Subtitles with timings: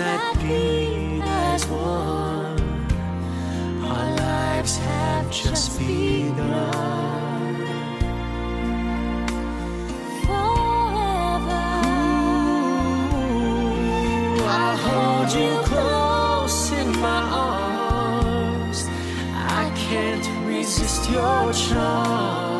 [0.00, 2.60] that beat as one.
[3.84, 7.20] Our lives have just begun.
[14.86, 18.78] hold you close in my arms.
[19.62, 22.59] I can't resist your charm.